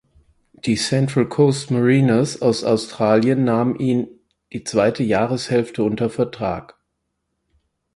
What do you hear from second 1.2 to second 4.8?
Coast Mariners aus Australien nahmen ihn die